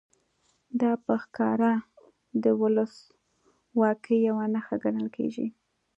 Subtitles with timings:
[0.81, 1.71] دا په ښکاره
[2.43, 5.47] د ولسواکۍ یوه نښه ګڼل کېږي.